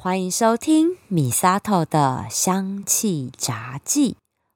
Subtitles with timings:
[0.00, 4.14] 欢迎收听米沙头的香气杂记，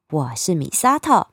[0.08, 1.26] 我是米沙头。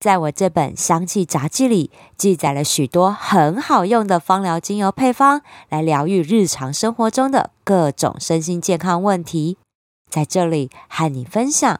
[0.00, 9.58] 在我这本香气杂记里，记载了许多很好用的芳疗精油配方，来疗愈日常生活中的各种身心健康问题。
[10.10, 11.78] 在这里和你分享，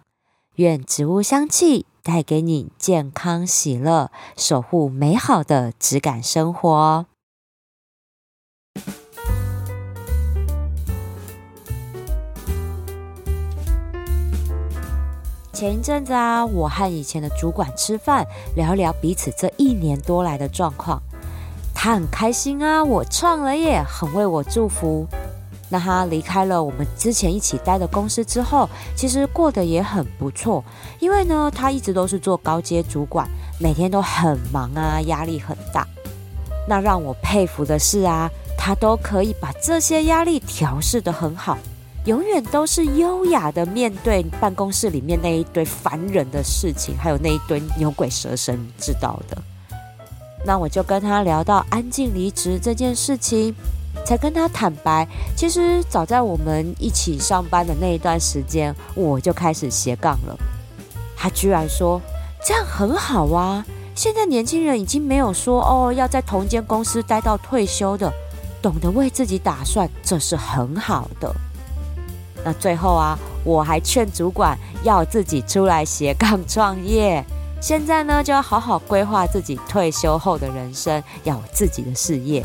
[0.55, 7.07] 愿植物香气带给你健康喜乐，守护美好的质感生活。
[15.55, 18.27] 前一阵子啊，我和以前的主管吃饭，
[18.57, 21.01] 聊聊彼此这一年多来的状况。
[21.73, 25.07] 他很开心啊，我创了业，很为我祝福。
[25.71, 30.63] 那他离开了我们之前一起待的公司之后，其实过得也很不错。
[30.99, 33.29] 因为呢，他一直都是做高阶主管，
[33.61, 35.87] 每天都很忙啊，压力很大。
[36.69, 41.57] 那让我佩服的是啊，他都可以把这些压力调试得很好。
[42.07, 49.39] 永远都是优雅的面对办公室里面那一堆烦人的事情，还有那一堆牛鬼蛇神知道的。
[50.45, 53.55] 那我就跟他聊到安静离职这件事情，
[54.05, 60.37] 才跟他坦白，其实早在我们一起上班的那一段时间，我就开始斜杠了。
[61.17, 61.99] 他居然说
[62.45, 63.65] 这样很好啊！
[63.95, 68.13] 现在年轻人已经没有说哦要在同间公司待到退休的，
[68.61, 71.35] 懂得为自己打算，这是很好的。
[72.45, 77.25] 那最后啊，我还劝主管要自己出来斜杠创业。
[77.61, 82.45] 现在呢，就要好好规划自己退休后的人生，要有自己的事业。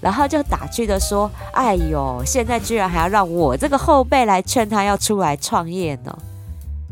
[0.00, 6.16] 然后就打趣的说：“哎呦，现在居然还要让我这个后辈来劝他要出来创业呢？”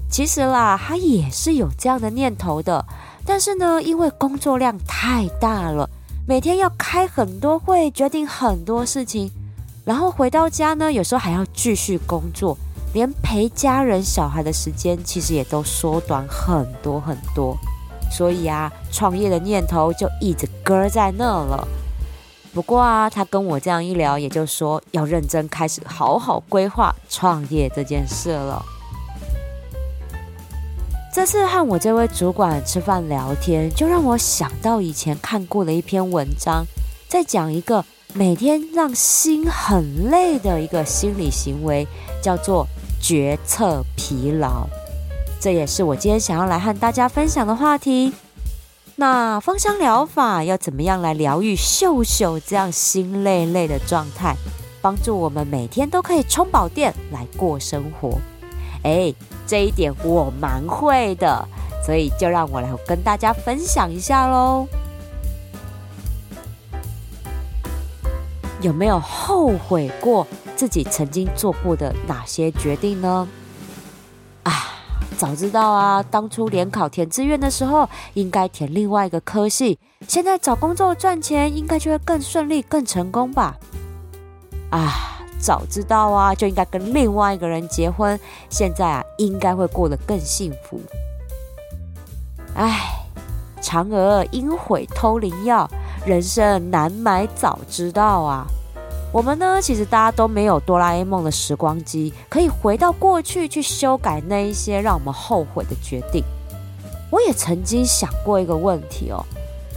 [0.08, 2.84] 其实啦，他也是有这样的念头的，
[3.24, 5.88] 但是呢，因为工作量太大了，
[6.26, 9.30] 每天要开很多会，决定很多事情。
[9.86, 12.58] 然后回到家呢，有时候还要继续工作，
[12.92, 17.56] 连陪家人、小孩的时间其实也都缩短很多很多。
[18.10, 21.68] 所以啊，创业的念头就一直搁在那了。
[22.52, 28.60] 不过啊，他跟我这样一聊，也就说要认真开始好好规划创业这件事了。
[31.14, 36.64] 这次和我这位主管吃饭聊天，就让我想到以前看过的一篇文章，
[37.08, 37.84] 在讲一个。
[38.14, 41.86] 每天让心很累的一个心理行为，
[42.22, 42.66] 叫做
[43.00, 44.66] 决策疲劳。
[45.38, 48.12] 这也是我今天想要来和大家分享的话题。
[48.98, 54.34] 那芳香疗法要怎么样来疗愈秀秀这样心累累的状态，
[54.80, 58.18] 帮助我们每天都可以充饱电来过生活？
[58.82, 59.12] 哎，
[59.46, 61.46] 这一点我蛮会的，
[61.84, 64.66] 所以就让我来跟大家分享一下喽。
[68.60, 73.28] 有没有后悔过自己曾经做过的哪些决定呢？
[74.44, 74.52] 啊，
[75.18, 79.78] 早知道啊，当初联考填志愿的时候应该填另外一个科系，
[80.08, 83.56] 现在找工作赚钱应该就会更顺利、更成功吧？
[84.70, 88.18] 啊，早知道啊，就应该跟另外一个人结婚，
[88.48, 90.80] 现在啊，应该会过得更幸福。
[92.54, 93.04] 唉，
[93.60, 95.68] 嫦娥应悔偷灵药。
[96.06, 98.46] 人生难买早知道啊！
[99.12, 106.22] 我们呢，其实大家都没有哆啦 A 梦的时光机，可以回到过去去修改那一些让我们后悔的决定。
[107.10, 109.20] 我也曾经想过一个问题哦：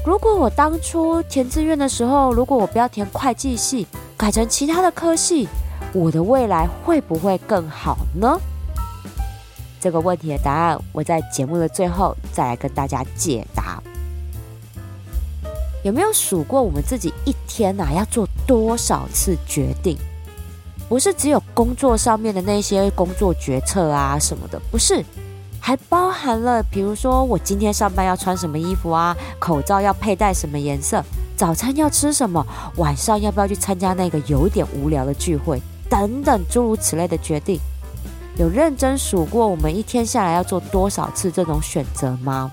[0.05, 5.47] 如果我当初填志愿的时候，如果我不要填会计系，改成其他的科系，
[5.93, 8.39] 我的未来会不会更好呢？
[9.81, 13.81] 这个问题的答案，我在节目的最后再来跟大家解答。
[15.83, 19.97] 有没有数过我们自己一天呐、啊、要做多少次决定？
[20.87, 25.05] 不是只有工作上面的那些工作决策啊什么的，不是，
[25.59, 31.03] 还包含了比如说我今天上班要穿什么衣服啊，口罩要佩戴什么颜色，
[31.37, 32.43] 早餐要吃什么，
[32.77, 37.59] 晚上要不要去参加那个有点无聊的聚会，等等诸如此类的决定。
[38.37, 42.51] 有认真数过我们一天下来要做多少次这种选择吗？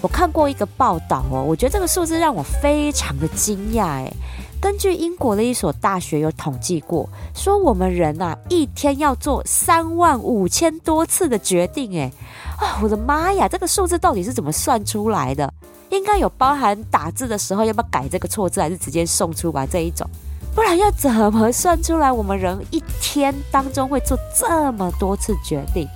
[0.00, 4.12] 我看过一个报道哦，我觉得这个数字让我非常的惊讶诶。
[4.60, 12.12] 根据英国的一所大学有统计过，说我们人呐一天要做三万五千多次的决定诶。
[12.58, 15.52] 啊，我的妈呀，这个数字到底是怎么算出来的？
[15.90, 20.08] 应该有包含打字的时候要不要改这个错字，还是直接送出吧这一种？
[20.54, 25.88] 不然要怎么算出来我们人一天当中会做这么多次决定？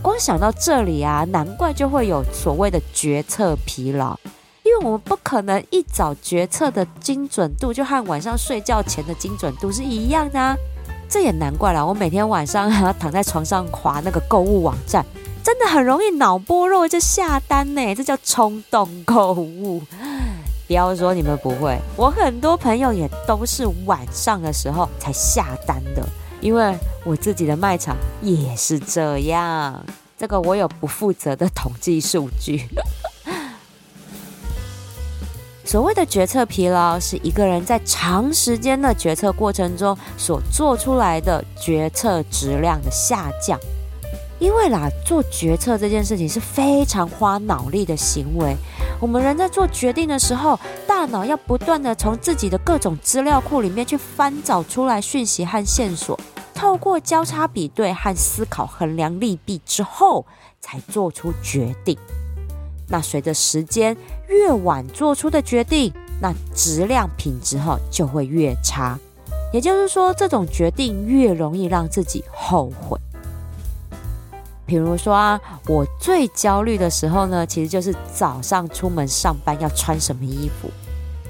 [0.00, 4.16] 光想到这里啊，难怪就会有所谓的决策疲劳，
[4.62, 10.56] 因为我们不可能一早决策的精准度就和晚上睡觉前的精准度是一样的。
[11.08, 15.04] 这也难怪了，我每天晚上还要躺在床上划那个购物网站，
[15.42, 19.82] 真的很容易脑波弱就下单呢，这叫冲动购物。
[20.66, 26.06] 不要说你们不会，我很多朋友也都是晚上的时候才下单的，
[26.40, 29.84] 因为我自己的卖场也是这样。
[30.16, 32.68] 这个我有不负责的统计数据。
[35.64, 43.60] 所谓的决策疲劳，是一个人在长时间的决策过程中所做出来的决策质量的下降。
[44.38, 48.56] 因为啦，做决策这件事情是非常花脑力的行为。
[49.00, 56.18] 我们人在做决定的时候，大脑要不断的从自己的各种资料库里面去翻找出来讯息和线索，
[56.54, 60.24] 透过交叉比对和思考衡量利弊之后，
[60.60, 61.98] 才做出决定。
[62.88, 63.96] 那随着时间
[64.28, 68.98] 越晚做出的决定，那质量品质哈就会越差。
[69.52, 72.98] 也就是说，这种决定越容易让自己后悔。
[74.68, 80.68] 比如说啊，我最焦虑的时候呢，其实就是早上出门上班要穿什么衣服，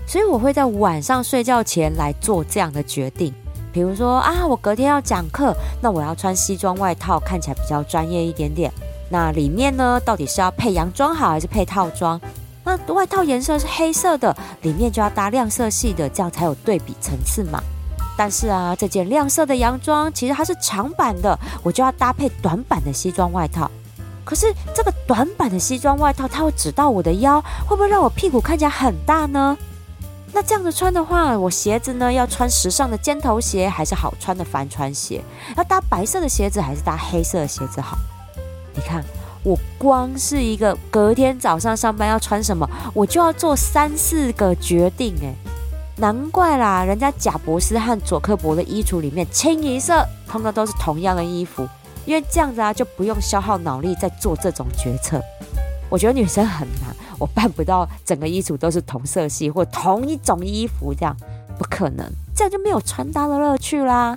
[0.08, 3.32] 所以我会在晚上睡觉前来做这样的决定。
[3.72, 8.72] 比如说啊，我隔天要讲课，那我要穿西装外套，看起来比较专业一点点。
[9.08, 12.20] 那里面呢，到底是要配洋装好还是配套装？
[12.64, 17.62] 那外套颜色是黑色的，里面就要搭亮色系的，这样才有对比层次嘛。
[18.18, 23.70] 但是啊，这件亮色的洋装其实它是长版的，我就要搭配短版的西装外套。
[24.24, 29.56] 可是这个短版的西装外套，它会只到我的腰，会不会让我屁股看起来很大呢？
[30.32, 35.22] 那这样子穿的话，我鞋子呢，要穿时尚的尖头鞋，还是好穿的帆船鞋？
[35.56, 37.96] 要搭白色的鞋子，还是搭黑色的鞋子好？
[38.74, 39.02] 你看，
[39.44, 45.34] 我光是一个隔天早上上班要穿什么，我就要做三四个决定诶，
[45.98, 51.68] 难怪啦，人家贾博斯和佐克伯的衣橱里面清一色通常都是同样的衣服，
[52.06, 55.20] 因为这样子啊就不用消耗脑力在做这种决策。
[55.90, 61.16] 我觉得女生很难，我办不到整个衣橱都是同色系或同一种衣服，这样
[61.58, 64.16] 不可能，这样就没有穿搭的乐趣啦。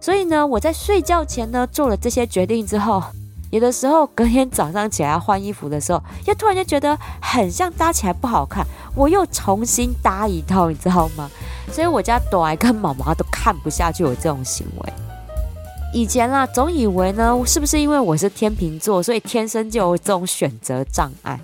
[0.00, 3.02] 所以呢，我在睡觉前呢做了这些决定之后。
[3.54, 8.66] 有的时候，隔天早上起来换衣服的时候，又突然就觉得很像搭起来不好看，
[8.96, 11.30] 我又重新搭一套，你知道吗？
[11.70, 14.92] 所以我家朵儿跟妈妈都看不下去我这种行为。
[15.92, 21.38] 以前啦，总以为呢，是不是因为我是天秤座，所以天生就有这种选择障碍？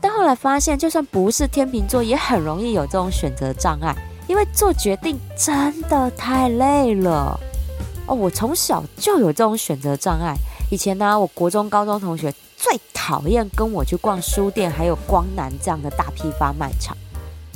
[0.00, 3.94] 但后来发现，就算不是天秤座，也很容易有这种选择障碍，
[4.26, 7.38] 因为做决定真的太累了。
[8.06, 10.34] 哦，我从小就有这种选择障碍。
[10.72, 16.96] 以前呢，我国中、高中同学最讨厌跟我去逛书店，还有光南这样的大批发卖场。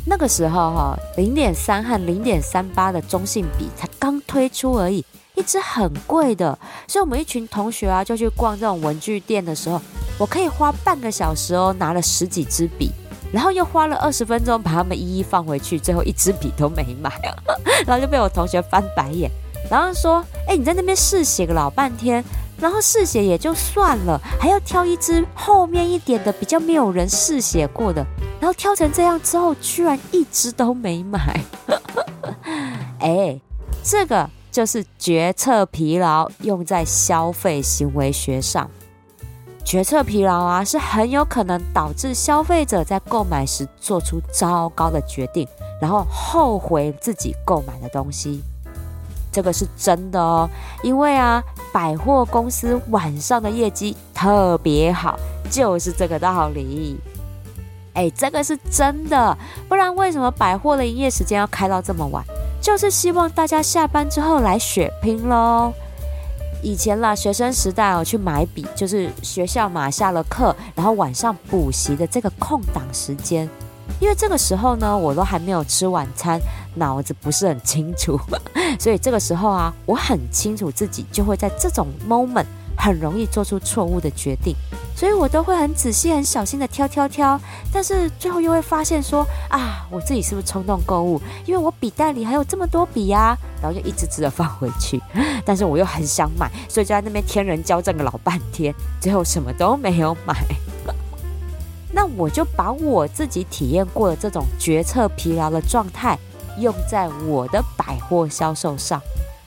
[0.04, 5.02] 那个时候哈，零点三和零点三八的中性笔才刚推出而已，
[5.34, 6.58] 一支很贵的。
[6.86, 9.80] 所以我们一群同学啊，就去逛这种文具店的时候，
[10.18, 12.92] 我可以花半个小时哦，拿了十几支笔，
[13.32, 17.10] 然后又花了二十分钟把它们一一放回去，最后一支笔都没买，
[17.86, 19.30] 然后就被我同学翻白眼，
[19.70, 22.22] 然后说：“哎，你在那边试写个老半天。”
[22.58, 28.04] 然后试写也就算了，还要挑一支后面一点的比较没有人试写过的，
[28.40, 31.40] 然后挑成这样之后，居然一支都没买。
[33.00, 33.38] 哎，
[33.82, 38.70] 这个就是决策疲劳用在消费行为学上。
[39.64, 45.46] 决策疲劳啊，是很有可能导致消费者在购买时做出糟糕的决定，
[45.80, 48.42] 然后后悔自己购买的东西。
[49.36, 50.48] 这个是真的哦，
[50.82, 55.14] 因为啊，百货公司晚上的业绩特别好，
[55.50, 56.98] 就是这个道理。
[57.92, 59.36] 哎，这个是真的，
[59.68, 62.24] 不然为什么百货的营业时间要开到这么晚？
[62.62, 65.70] 就是希望大家下班之后来血拼喽。
[66.62, 73.46] 以前啦，学生时代哦去买笔，就是学校嘛，下了课，然后晚上补习的这个空档时间。
[74.00, 76.40] 因为这个时候呢，我都还没有吃晚餐，
[76.74, 78.18] 脑子不是很清楚，
[78.78, 84.54] 所以这个时候啊，我很清楚自己就会在这种 moment 很容易做出错误的决定，
[84.94, 87.40] 所以我都会很仔细、很小心的挑挑挑，
[87.72, 91.18] 但是最后又会发现说啊，我自己是不是冲动购物？
[91.46, 95.00] 因为我笔袋里还有这么多笔呀、然后就一支支的放回去，
[95.42, 100.36] 但是我又很想买，所以就在那边天人交战个老半天，最后什么都没有买。
[101.96, 106.18] 那我就把我自己体验过的这种决策疲劳的状态
[106.58, 109.00] 用在我的百货销售上，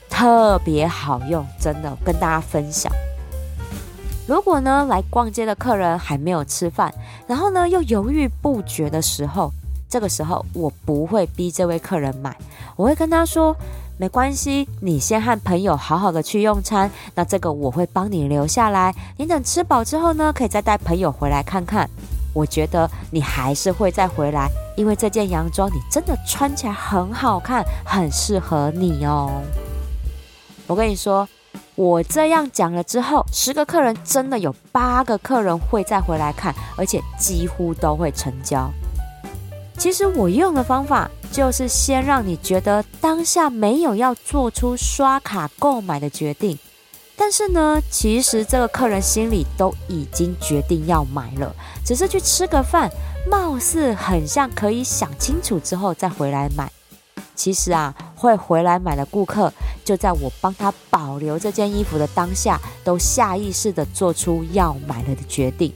[0.08, 2.92] 特别好用，真的跟大家分享。
[4.26, 6.92] 如果呢，来逛街的客人还没有吃饭，
[7.28, 9.52] 然后呢又犹豫不决的时候，
[9.88, 12.36] 这个时候我不会逼这位客人买，
[12.74, 13.56] 我会跟他说，
[13.96, 21.88] 没关系，你先和朋友好好的去用餐，那这个我会帮你留下来，你等吃饱之后呢，可以再带朋友回来看看。
[22.32, 29.42] 我觉得你还是会再回来，因为这件洋装你真的穿起来很好看，很适合你哦。
[30.66, 31.28] 我跟你说。
[31.76, 38.70] 我这样讲了之后，十个客人真的有八个客人会再回来看，而且几乎都会成交。
[39.78, 46.58] 其实我用的方法就是先让你觉得当下没有要做出刷卡购买的决定，
[47.22, 52.90] 但是呢，其实这个客人心里都已经决定要买了，只是去吃个饭，
[53.30, 56.72] 貌似很像可以想清楚之后再回来买。
[57.34, 59.52] 其实啊，会回来买的顾客，
[59.84, 65.70] 就在我帮他保留这件衣服的当下，都下意识地做出要买了的决定。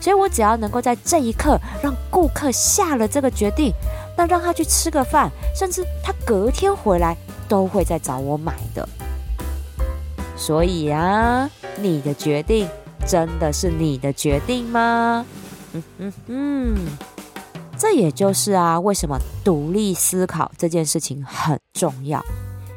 [0.00, 3.72] 所以我只要能够在这一刻让顾客下了这个决定，
[4.16, 7.16] 那让他去吃个饭，甚至他隔天回来
[7.48, 8.88] 都会再找我买的。
[10.40, 12.66] 所以啊，你的决定
[13.06, 15.26] 真的是你的决定吗？
[15.74, 16.76] 嗯嗯嗯。
[17.76, 22.24] 这也就是啊，为什么独立思考这件事情很重要？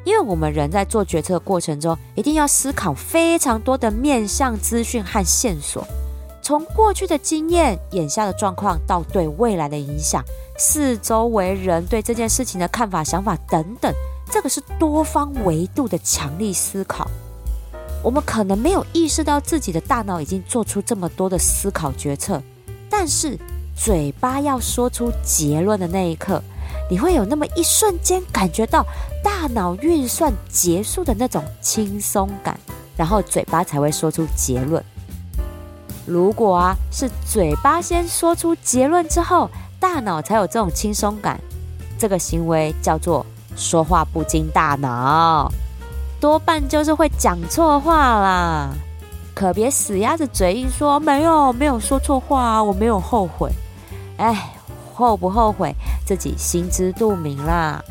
[0.03, 5.87] 因为我们人在做决策的过程中，一定要思考非常多的面向资讯和线索，
[6.41, 10.21] 从过去的经验、眼下的状况到对未来的影响、
[10.57, 13.93] 四周围人对这件事情的看法、想法等等，
[14.29, 17.09] 这个是多方维度的强力思考。
[18.03, 22.39] 我们可能没有意识到自己的大脑已经做出这么多的思考决策，
[22.89, 23.39] 但是。
[23.75, 26.39] 嘴巴要说出结论的那一刻，
[26.91, 28.85] 你会有那么一瞬间感觉到
[29.23, 32.57] 大脑运算结束的那种轻松感，
[32.95, 34.81] 然后嘴巴才会说出结论。
[36.05, 41.41] 如果啊是嘴巴先说出结论之后，大脑才有这种轻松感，
[41.97, 45.51] 这个行为叫做说话不经大脑，
[46.23, 48.73] 多半就是会讲错话啦。
[49.35, 53.51] 可别死鸭子嘴硬说没有没有说错话啊，我没有后悔。
[54.15, 54.53] 哎，
[54.93, 55.75] 后不后悔
[56.05, 57.83] 自己心知肚明啦。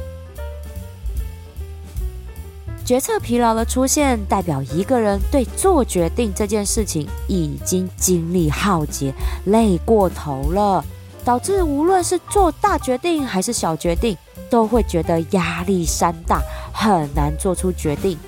[2.86, 9.12] 决策疲劳的出现，代表一个人对做决定这件事情已经精力耗竭、
[9.44, 10.82] 累过头了，
[11.24, 14.16] 导致无论是做大决定还是小决定，
[14.50, 18.18] 都会觉得压力山大，很难做出决定，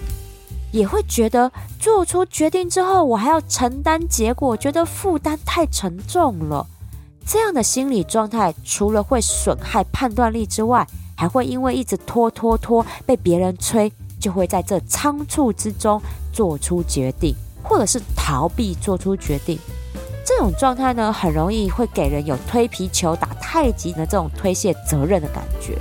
[0.70, 6.66] 也会觉得做出决定之后，我还要承担结果，觉得负担太沉重了。
[7.26, 10.86] 这样的心理状态，除了会损害判断力之外，
[11.16, 16.00] 还会因为一直拖拖拖，被别人催，就会在这仓促之中
[16.32, 19.58] 做出决定，或者是逃避做出决定。
[20.36, 25.78] 这种状态呢，很容易会给人有推皮球、打太极的这种推卸责任的感觉。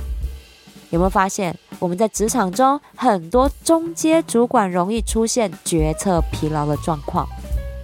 [0.90, 7.26] 有没有发现，我们在职场中很多中阶主管容易出现决策疲劳的状况，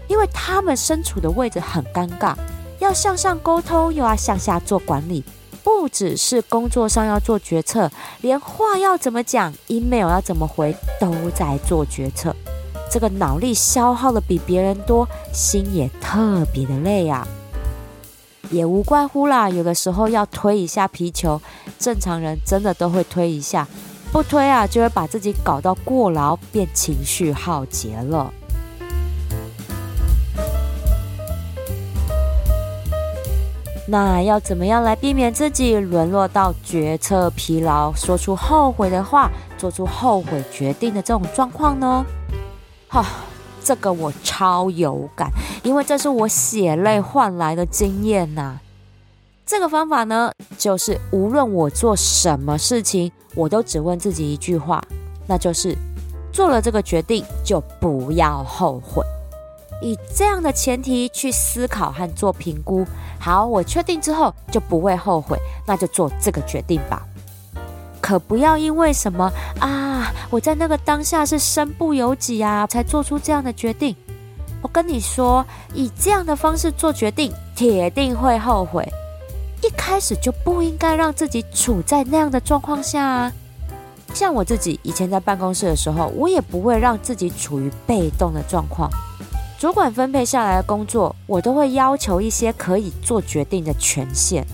[0.06, 2.36] 因为他们身处的位置很尴尬。
[2.78, 5.24] 要向上沟通，又要向下做管理，
[5.64, 12.34] 不只是工作上要做决策，连话要怎么讲，email 要怎么回，都在做决策。
[12.90, 17.26] 这个脑力消耗的比别人多，心也特别的累啊。
[18.50, 21.40] 也无怪乎啦，有的时候要推一下皮球，
[21.78, 23.68] 正常人真的都会推一下，
[24.10, 28.32] 不推啊，就会把自己搞到过劳，变情绪耗竭了。
[33.86, 42.04] 那要怎么样来避免自己沦落到决策疲劳、说出后悔的话、做出后悔决定的这种状况呢？
[42.92, 43.06] 哈，
[43.62, 45.30] 这个我超有感，
[45.62, 48.58] 因为这是我血泪换来的经验呐。
[49.46, 54.82] 这个方法呢，就是无论我做什么事情，我都只问自己一句话，
[55.28, 55.76] 那就是
[56.32, 59.04] 做了这个决定就不要后悔。
[59.80, 62.84] 以这样的前提去思考和做评估，
[63.20, 67.06] 好，我确定之后就不会后悔，那就做这个决定吧。
[68.00, 69.30] 可不要因为什么
[69.60, 69.79] 啊，
[70.30, 73.94] 我在那个当下是身不由己啊，才做出这样的决定。
[74.62, 78.86] 我跟你说，以这样的方式做决定，铁定会后悔。
[79.62, 83.32] 一开始就不应该让自己处在那样的状况下啊。
[84.12, 88.90] 像我自己以前在办公室的时候，我也不会让自己处于被动的状况。
[89.58, 94.46] 主管分配下来的工作，我都会要求一些可以做决定的权限。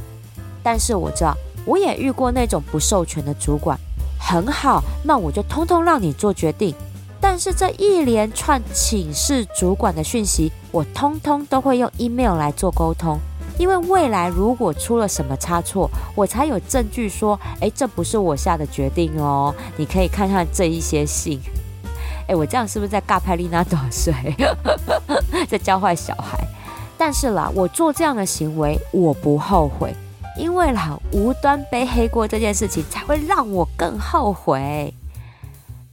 [0.63, 1.35] 但是我知道，
[1.65, 3.79] 我也遇过那种不授权的主管。
[4.19, 6.75] 很好，那我就通通让你做决定。
[7.21, 13.19] 但是这一连串请示主管的讯息，我通通都会用 email 来做沟通，
[13.59, 19.55] 因为未来如果出了什么差错，我才有证据说，诶，这不是我下的决定哦。
[19.77, 21.41] 你可以看看这一些信。
[22.29, 24.15] 诶，我这样是不是在尬拍丽娜多少岁？
[25.49, 26.47] 在教坏小孩？
[26.99, 29.95] 但是啦，我做这样的行为，我不后悔，
[30.37, 34.93] 因为啦，无端背黑锅这件事情，才会让我更后悔。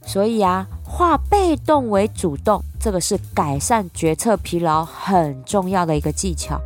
[0.06, 6.60] 所以啊，化被动为主动，这个是改善决策疲劳很重要的一个技巧。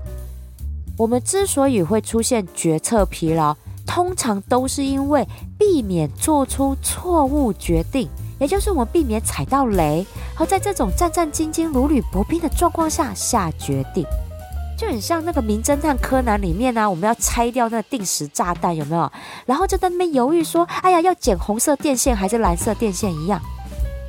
[0.97, 3.57] 我们之所以会出现决策疲劳，
[3.87, 5.25] 通常都是因为
[5.57, 8.09] 避免做出错误决定，
[8.41, 10.05] 也就是我们避免踩到雷，
[10.37, 14.05] 而在这种战战兢兢、如履薄冰的状况下下决定。
[14.79, 19.11] 就很像那个名侦探柯南里面呢、我们要拆掉那个定时炸弹，有没有？
[19.45, 23.41] 然后就在那边犹豫说：“哎呀，要剪红色电线还是蓝色电线？”一样，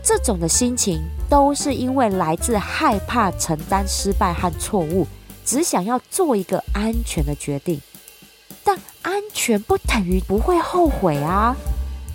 [0.03, 5.07] 这种的心情都是因为来自害怕承担失败和错误，
[5.43, 7.81] 只想要做一个安全的决定。
[8.63, 11.55] 但安全不等于不会后悔啊，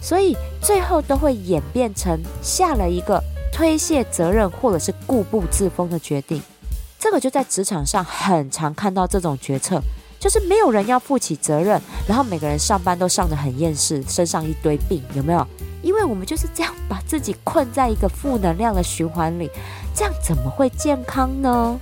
[0.00, 3.20] 所以最后都会演变成下了一个
[3.52, 6.40] 推卸责任或者是固步自封的决定。
[7.04, 9.78] 这个就在职场上很常看到这种决策，
[10.18, 15.46] 就是没有人要负起责任，然后每个人上班都上得很厌世，身上一堆病，有没有？
[15.82, 19.50] 因为我们就是这样把自己困在一个负能量的循环里，
[19.94, 21.78] 这样怎么会健康呢？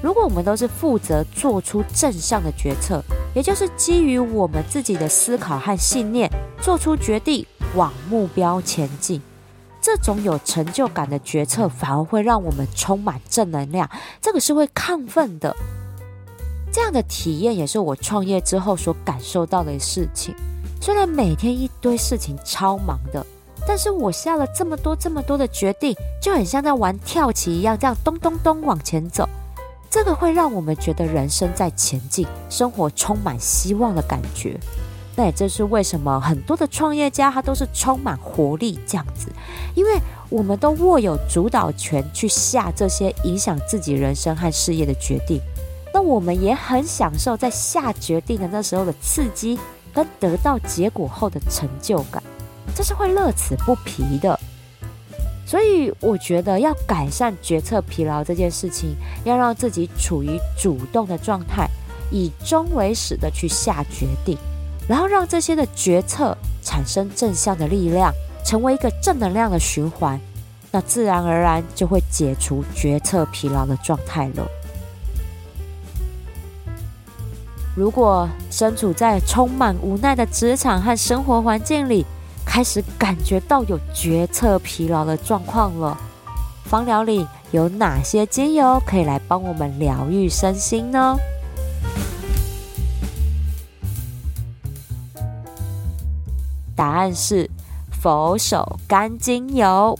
[0.00, 3.02] 如果我们都是负责做出正向的决策，
[3.34, 9.20] 也就是基于我们自己的思考和信念做出决定，往目标前进。
[9.84, 13.86] 这种有成就感的决策，反而会让我们充满正能量。
[14.18, 15.54] 这个是会亢奋的。
[16.72, 20.34] 这样的体验也是我创业之后所感受到的事情。
[20.80, 23.26] 虽然每天一堆事情超忙的，
[23.68, 29.28] 但是我下了这么多这么多的决定，就很像在玩跳棋一样，这样咚咚咚往前走。
[29.90, 34.58] 这个会让我们觉得人生在前进，生活充满希望的感觉。
[35.16, 39.30] 那也正是为什么很多的创业家他都是充满活力这样子，
[39.74, 45.40] 因为我们都握有主导权去下这些影响自己人生和事业的决定。
[45.92, 49.56] 那我们也很享受在下决定的那时候的刺激
[49.92, 52.20] 跟得到结果后的成就感，
[52.74, 54.38] 这是会乐此不疲的。
[55.46, 61.70] 所以我觉得要改善决策疲劳这件事情，要让自己处于主动的状态，
[62.10, 64.36] 以终为始的去下决定。
[64.88, 68.12] 然后让这些的决策产生正向的力量，
[68.44, 70.20] 成为一个正能量的循环，
[70.70, 74.46] 那自然而然就会解除决策疲劳的状态了。
[77.74, 82.04] 如果身处在充满无奈的职场和生活环境里，
[82.44, 85.98] 开始感觉到有决策疲劳的状况了，
[86.66, 91.16] 芳疗里有哪些精油可以来帮我们疗愈身心呢？
[96.76, 97.48] 答案是
[97.90, 99.98] 佛手柑精油。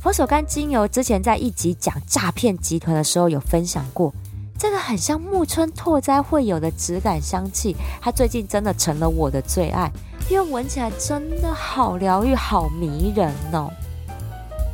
[0.00, 4.12] 佛手柑精油之前在一集讲诈骗集团的时候有分享过，
[4.58, 9.92] 这个很像木村拓哉会有的质感香气，它最近真的成了我的最爱，
[10.28, 13.70] 因为闻起来真的好疗愈、好迷人哦。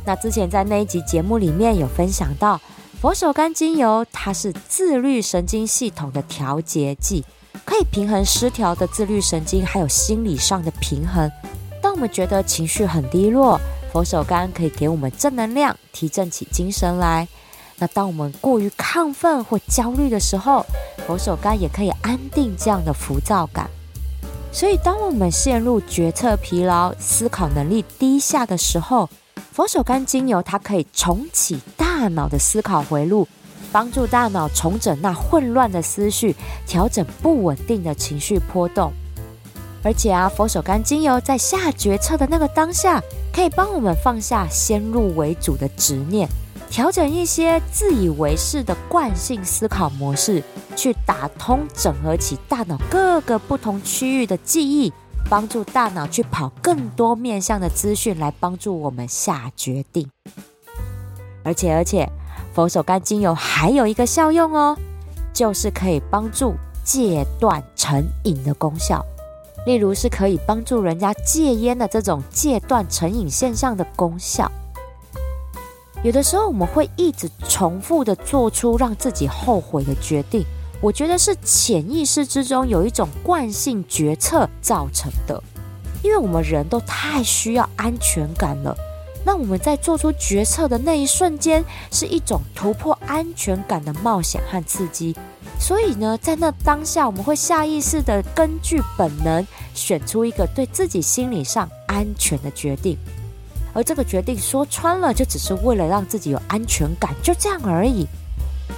[0.05, 2.59] 那之前在那一集节目里面有分享到，
[2.99, 7.23] 佛手柑精油它是自律神经系统的调节剂。
[7.69, 11.31] 可以平衡失调的自律神经，还有心理上的平衡。
[11.79, 13.61] 当我们觉得情绪很低落，
[13.93, 17.27] 佛手柑可以给我们正能量，提振起精神来。
[17.77, 20.65] 那当我们过于亢奋或焦虑的时候，
[21.05, 23.69] 佛手柑也可以安定这样的浮躁感。
[24.51, 29.07] 所以，当我们陷入决策疲劳、思考能力低下的时候，
[29.53, 33.27] 佛手柑精油它可以重启大脑的思考回路。
[33.71, 36.35] 帮助大脑重整那混乱的思绪，
[36.67, 38.91] 调整不稳定的情绪波动。
[39.81, 43.01] 而且啊，佛手柑精油在下决策的那个当下，
[43.33, 46.27] 可以帮我们放下先入为主的执念，
[46.69, 50.43] 调整一些自以为是的惯性思考模式，
[50.75, 54.91] 去打通整合起大脑各个不同区域的记忆，
[55.29, 60.09] 帮助大脑去跑更多面向的资讯，来帮助我们下决定。
[61.43, 62.09] 而且，而且。
[62.59, 64.77] 佛手柑精油还有一个效用哦，
[65.31, 69.01] 就是可以帮助戒断成瘾的功效。
[69.65, 74.51] 例如是可以帮助人家戒烟的这种戒断成瘾现象的功效。
[76.03, 80.43] 有的时候我们会一直重复的做出让自己后悔的决定，
[80.81, 85.41] 我觉得是潜意识之中有一种惯性决策造成的。
[86.03, 88.75] 因为我们人都太需要安全感了。
[89.25, 95.15] 那我们在做出决策的那一瞬间，是一种突破安全感的冒险和刺激。
[95.59, 102.97] 所以呢，在那当下，我们会下意识地根据本能选出一个对自己心理上安全的决定。
[103.73, 108.07] 而这个决定说穿了，就只是为了让自己有安全感，就这样而已。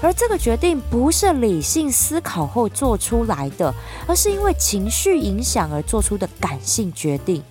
[0.02, 3.74] 而这个决定不是理性思考后做出来的，
[4.08, 7.44] 而是因为情绪影响而做出的感性决定。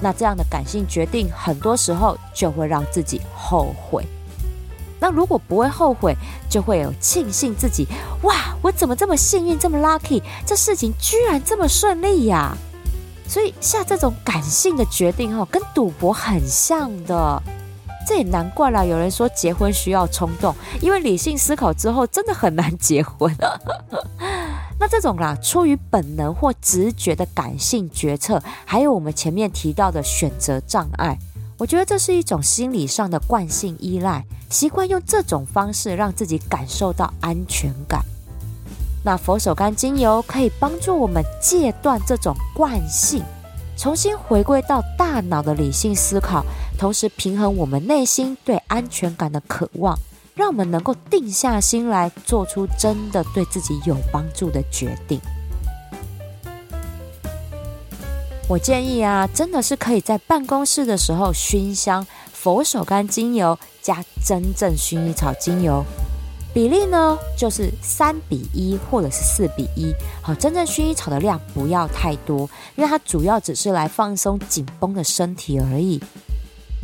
[0.00, 4.04] 那这样的感性决定，很多时候就会让自己后悔。
[5.00, 6.14] 那如果不会后悔，
[6.48, 7.86] 就会有庆幸自己，
[8.22, 12.56] 哇，我怎么这么幸运，这么 lucky，这事情居然这么顺利呀！
[13.28, 17.42] 所以下这种感性的决定哦，跟赌博很像的。
[18.06, 23.58] 这也难怪啦，有人说结婚需要冲动，因为理性思考之后真的很难结婚啊。
[24.78, 31.16] 那这种啦，出于本能或直觉的感性决策，还有我们前面提到的选择障碍，
[31.56, 38.02] 我觉得这是一种心理上的惯性依赖，习惯用这种方式让自己感受到安全感。
[39.04, 43.22] 那佛手柑精油可以帮助我们戒断这种惯性，
[43.76, 46.44] 重新回归到大脑的理性思考，
[46.76, 49.98] 同时平衡我们内心对安全感的渴望。
[50.34, 55.20] 让我们能够定下心来，做出真的对自己有帮助的决定。
[58.48, 65.82] 我建议啊，真的是可以在办公室的时候熏香佛手柑精油加真正薰衣草精油，
[66.52, 69.94] 比例呢就是三比一或者是四比一。
[70.20, 72.40] 好，真正薰衣草的量不要太多，
[72.76, 76.02] 因为它主要只是来放松紧绷的身体而已。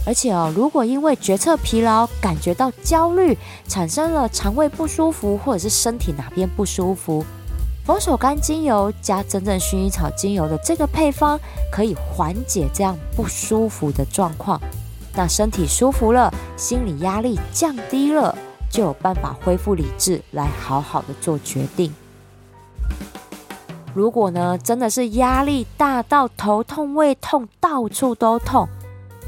[0.07, 3.37] 而且哦，如果因为决策疲劳，感觉到焦虑，
[3.69, 7.25] 产生了肠胃不舒服，或者是身体哪边不舒服，
[7.85, 11.39] 佛手柑精油加真正薰衣草精油的这个配方，
[11.71, 14.61] 可以缓解这样不舒服的状况。
[15.15, 18.37] 那身体舒服了，心理压力降低了，
[18.71, 21.93] 就有办法恢复理智，来好好的做决定。
[23.93, 28.69] 如果呢，真的是压力大到头痛、胃痛，到处都痛。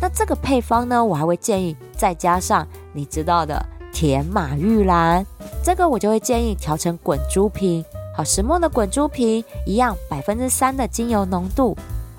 [0.02, 5.24] 那这个配方呢，我还会建议再加上你知道的甜马玉兰，
[5.62, 7.84] 这个我就会建议调成滚珠瓶，
[8.16, 11.76] 好，石墨的滚珠瓶一样百分之三的精油浓度，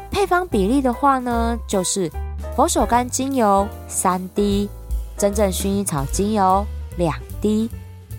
[0.09, 2.09] 配方比例的话呢，就是
[2.55, 4.69] 佛手柑精油三滴，
[5.17, 6.65] 真正薰衣草精油
[6.95, 7.69] 两滴，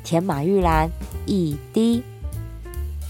[0.05, 0.91] 甜马玉兰
[1.25, 2.05] 一滴，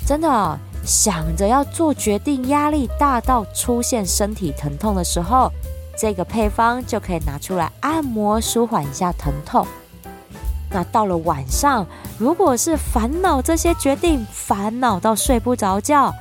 [0.07, 5.51] 真的哦，想着要做决定，压力大到出现身体疼痛的时候。
[5.97, 9.67] 这个配方就可以拿出来按摩，舒缓一下疼痛。
[10.71, 11.87] 那到了晚上，
[12.19, 16.13] 如果是烦恼这些决定，烦恼到睡不着觉，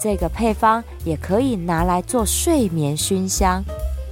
[0.00, 3.62] 这个配方也可以拿来做睡眠熏香。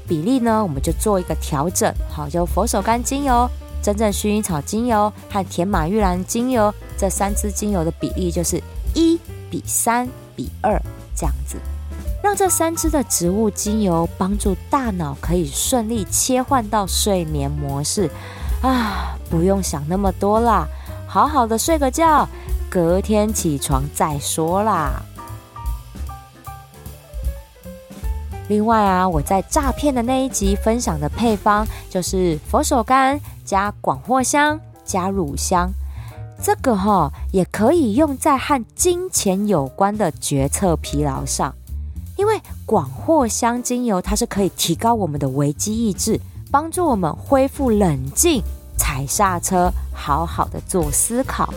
[0.07, 1.91] 比例呢，我们就做一个调整。
[2.11, 3.49] 好，就佛手柑精油、
[3.83, 8.63] 真正薰衣草精油和甜马玉兰精油这三支精油的比例就是
[8.95, 9.19] 一
[9.51, 10.81] 比三比二
[11.17, 11.57] 这样子。
[12.27, 18.11] 让这三支的植物精油帮助大脑可以顺利切换到睡眠模式
[18.63, 20.67] 啊，不用想那么多啦，
[21.07, 22.29] 好好的睡个觉，
[22.69, 25.01] 隔天起床再说啦。
[28.49, 35.71] 另外啊，我在诈骗的那一集分享的配方就是佛手柑加广藿香加乳香，
[36.43, 41.55] 这个哈、哦、也可以用在和金钱有关的决策疲劳上。
[42.17, 46.19] 因为广藿香精油，它是可以提高我们的危机意志，
[46.51, 48.43] 帮助我们恢复冷静，
[48.77, 51.53] 踩刹车，好好的做思考。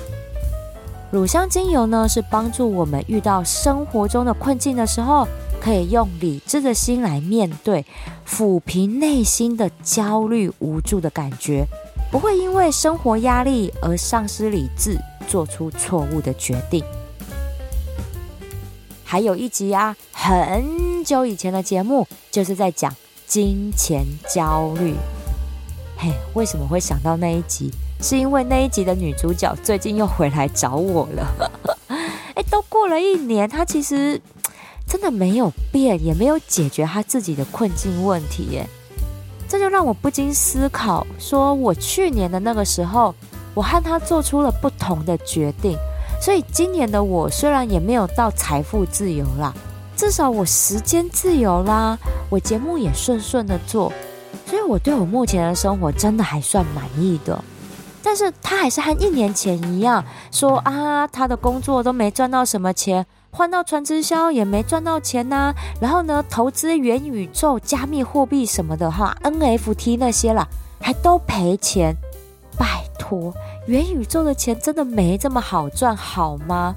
[1.11, 5.27] 乳香精油呢，是帮助我们遇到生活中的困境的时候，
[5.61, 7.83] 可以用理智的心来面对，
[8.27, 11.65] 抚平内心的焦虑无助的感觉，
[12.11, 16.83] 不会因为生活压力而丧失理智，做出错误的决定。
[19.11, 22.95] 还有一集啊，很久以前的节目，就是在讲
[23.25, 24.93] 金钱焦虑。
[25.97, 27.71] 嘿，为什么会想到那一集？
[28.03, 31.51] 是因为那一集的女主角最近又回来找我了。
[32.35, 34.21] 哎，都过了一年，她其实
[34.87, 38.67] 真的没有变，也没有解决她自己的困境问题耶。
[39.47, 43.15] 这就让我不禁思考：说我去年的那个时候，
[43.55, 45.75] 我和她做出了不同的决定。
[46.21, 49.53] 所以今年的我虽然也没有到财富自由啦，
[49.95, 51.97] 至少我时间自由啦，
[52.29, 53.91] 我节目也顺顺的做，
[54.45, 57.41] 所以我对我目前的生活真的还算满意的。
[58.01, 70.47] 但是他还是和一年前一样说啊，他的工作都没赚到什么钱，换到传直销也没赚到钱呐、然后呢，投资元宇宙、加密货币什么的哈，NFT 那些啦，
[70.81, 71.95] 还都赔钱。
[72.57, 73.33] 拜托，
[73.69, 76.73] 元宇宙的钱真的没这么好赚好吗？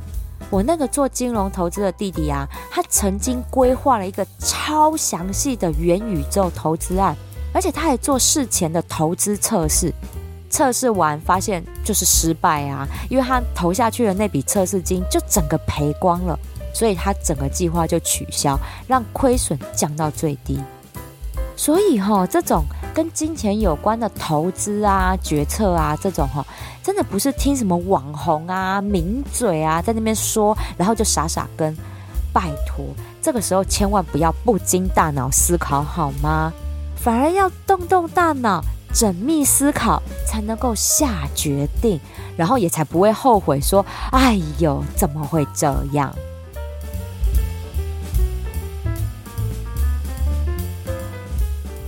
[0.50, 7.16] 我那个做金融投资的弟弟啊，他曾经规划了一个超详细的元宇宙投资案，
[7.54, 9.90] 而且他还做事前的投资测试，
[10.50, 16.38] 测试完发现就是失败啊，因为他投下去的那笔测试金就整个赔光了，
[16.74, 20.60] 所以他整个计划就取消，让亏损降到最低。
[21.62, 26.44] 所以哈，这种跟金钱有关的投资啊、决策啊，这种哈，
[26.82, 31.72] 真的不是听什么网红啊、名嘴啊在那边说，然后就傻傻跟。
[32.32, 32.84] 拜托，
[33.20, 36.52] 这个时候千万不要不经大脑思考，好吗？
[36.96, 38.60] 反而要动动大脑，
[38.92, 42.00] 缜密思考，才能够下决定，
[42.36, 46.12] 然后也才不会后悔说：“哎呦，怎么会这样？”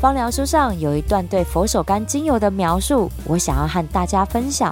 [0.04, 4.70] 芳疗书上有一段对佛手柑精油的描述，我想要和大家分享。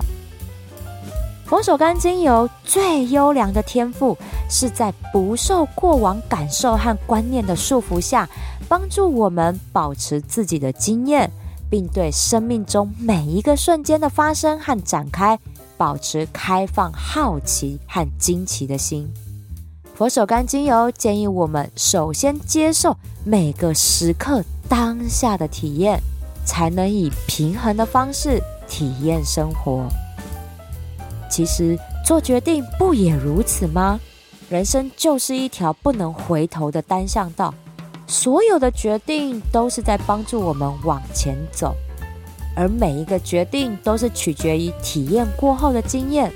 [1.46, 4.14] 佛手柑精油最优良的天赋，
[4.50, 8.28] 是在不受过往感受和观念的束缚下，
[8.68, 11.30] 帮助我们保持自己的经验，
[11.70, 15.38] 并对生命中每一个瞬间的发生和展开，
[15.78, 19.10] 保持开放、好奇和惊奇的心。
[19.94, 26.00] 佛手柑精油建议我们首先接受每个时刻当下的体验，
[26.46, 29.86] 才能以平衡的方式体验生活。
[31.30, 34.00] 其实做决定不也如此吗？
[34.48, 37.52] 人生就是一条不能回头的单向道，
[38.06, 41.76] 所有的决定都是在帮助我们往前走，
[42.56, 46.32] 而每一个决定都是取决于体验过后的经验。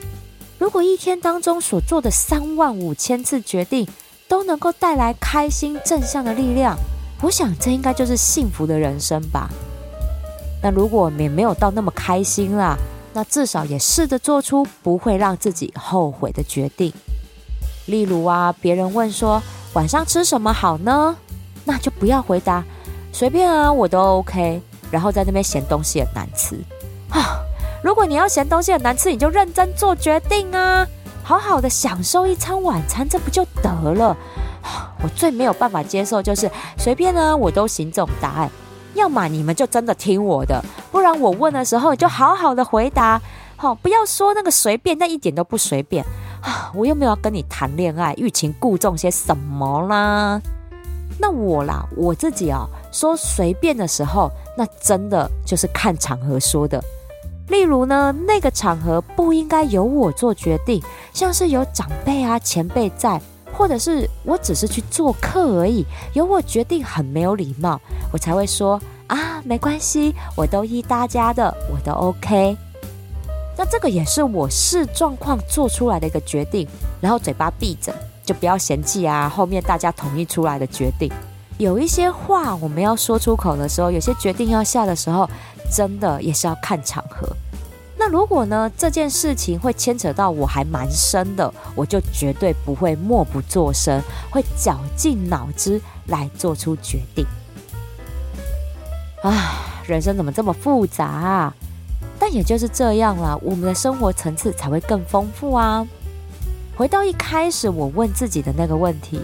[0.59, 3.89] 如果一天当中所做的三万五千次决定
[4.29, 6.77] 都能够带来开心正向的力量，
[7.23, 9.49] 我想这应该就是幸福的人生吧。
[10.63, 12.77] 那如果也没有到那么开心啦，
[13.13, 16.93] 那至少也试着做出不会让自己后悔的决定。
[17.87, 19.43] 例如啊，别人问说
[19.75, 21.17] 晚上吃什么好呢？
[21.65, 22.63] 那就不要回答
[23.13, 24.61] 随便啊，我都 OK。
[24.91, 26.57] 然后在那边嫌东西很难吃
[27.11, 27.41] 啊。
[27.83, 30.87] 如果你要嫌东西很难吃，你就认真做决定啊，
[31.23, 34.17] 好好的享受一餐晚餐，这不就得了？
[35.03, 38.51] 我最没有办法接受就是随便呢，我都行这种答案。
[38.95, 43.21] 要么你们就真的听我的，不然我问的时候你就好好的回答。
[43.59, 46.05] 好，不要说那个随便，那一点都不随便
[46.43, 46.71] 啊！
[46.75, 50.41] 我又没有要跟你谈恋爱，欲擒故纵些什么啦？
[51.19, 56.83] 那我啦，我自己啊，说随便的时候，那真的就是看场合说的。
[57.49, 60.83] 例如呢，那个场合不应该由我做决定，
[61.15, 63.19] 像是有长辈啊、前辈在，
[63.57, 67.81] 或者是我只是去做客而已，由我决定很没有礼貌，
[68.13, 72.57] 我才会说啊，没关系，我都依大家的，我都 OK。
[73.57, 76.69] 那这个也是我视状况做出来的一个决定，
[77.01, 79.29] 然后嘴巴闭着，就不要嫌弃啊。
[79.29, 81.11] 后面大家同意出来的决定，
[81.59, 85.29] 有一些话我们要说出口的时候，有些决定要下的时候。
[85.69, 87.29] 真的也是要看场合。
[87.99, 97.27] 那如果呢，这件事情会牵扯到我还蛮深的，我就绝对不会默不作声，会绞尽脑汁来做出决定。
[99.23, 101.55] 啊，人生怎么这么复杂啊？
[102.19, 105.87] 但也就是这样啦，我们的生活层次才会更丰富啊。
[106.77, 109.21] 回到一开始我问自己的那个问题：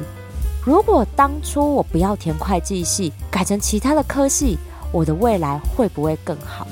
[0.65, 4.59] 如果当初我不要填会计系，改成其他的科系，
[4.91, 6.67] 我的未来会不会更好？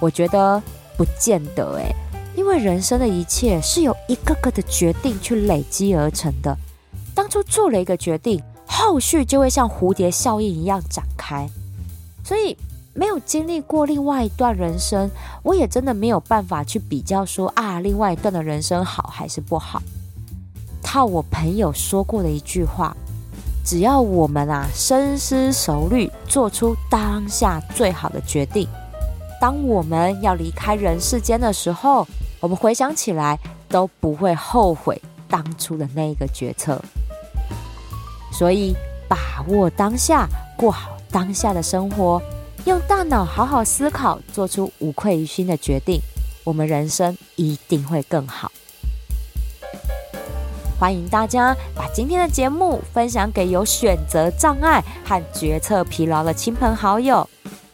[0.00, 0.60] 我觉得
[0.96, 1.94] 不见得诶，
[2.34, 6.56] 因为人生的一切是由一个个的决定去累积而成的。
[7.14, 11.48] 当初做了一个决定，后续就会像蝴蝶效应一样展开。
[12.24, 12.56] 所以
[12.94, 15.10] 没有经历过另外一段人生，
[15.42, 19.82] 我也真的没有办法去比较说啊，另外一段的人生好还是不好。
[20.82, 22.96] 套我朋友说过的一句话。
[23.62, 28.66] 只要我们啊深思熟虑，做出当下最好的决定，
[29.40, 32.06] 当我们要离开人世间的时候，
[32.40, 33.38] 我们回想起来
[33.70, 36.78] 都不会后悔当初的那一个决策。
[38.30, 38.76] 所以，
[39.08, 42.20] 把握当下，过好当下的生活，
[42.66, 45.98] 用大脑好好思考，做出无愧于心的决定，
[46.44, 48.52] 我们人生一定会更好。
[50.78, 57.28] 欢迎大家把今天的节目分享给有选择障碍和决策疲劳的亲朋好友，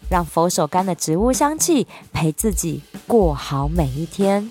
[0.08, 4.50] 让佛手柑的植物香气陪自己过好每一天。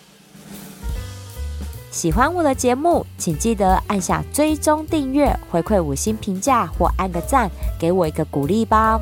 [1.91, 8.99] 喜欢我的节目，请记得按下追踪订阅，回馈五星评价或按个赞，给我一个鼓励吧。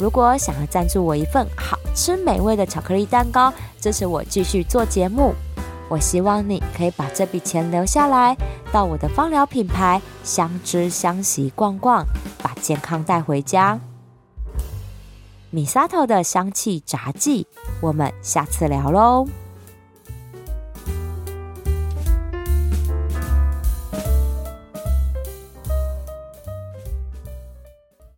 [0.00, 5.32] 如果想要赞助我一份好吃美味的巧克力蛋糕，支持我继续做节目，
[5.88, 8.36] 我希望你可以把这笔钱留下来，
[8.72, 12.04] 到我的芳疗品牌相知香息逛逛，
[12.42, 13.78] 把健康带回家。
[15.54, 17.46] 米萨头的香气杂记，
[17.80, 19.24] 我们下次聊喽。